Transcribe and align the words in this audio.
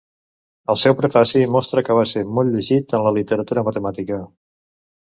El 0.73 0.79
seu 0.83 0.95
prefaci 1.01 1.43
mostra 1.57 1.85
que 1.91 1.99
va 1.99 2.07
ser 2.15 2.25
molt 2.39 2.53
llegit 2.59 2.99
en 3.01 3.07
la 3.11 3.17
literatura 3.21 3.67
matemàtica. 3.71 4.25